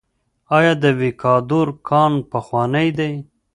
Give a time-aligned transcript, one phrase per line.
[0.57, 3.11] آیا د ویکادور کان پخوانی دی؟